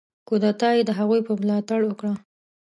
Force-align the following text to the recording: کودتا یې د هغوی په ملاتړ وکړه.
کودتا 0.27 0.69
یې 0.77 0.81
د 0.85 0.91
هغوی 0.99 1.21
په 1.27 1.33
ملاتړ 1.41 1.79
وکړه. 1.85 2.13